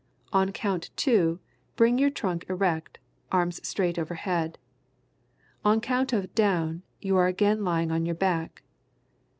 On 0.33 0.51
count 0.51 0.89
"two," 0.95 1.39
bring 1.75 1.99
your 1.99 2.09
trunk 2.09 2.47
erect, 2.49 2.97
arms 3.31 3.59
straight 3.61 3.99
overhead. 3.99 4.57
On 5.63 5.79
count 5.79 6.11
of 6.11 6.33
"down" 6.33 6.81
you 7.01 7.15
are 7.17 7.27
again 7.27 7.63
lying 7.63 7.91
on 7.91 8.07
your 8.07 8.15
back. 8.15 8.63